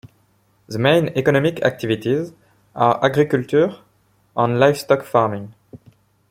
The 0.65 0.79
main 0.79 1.09
economic 1.15 1.61
activities 1.61 2.33
are 2.75 2.99
agriculture 3.05 3.75
and 4.35 4.59
livestock 4.59 5.03
farming. 5.03 5.53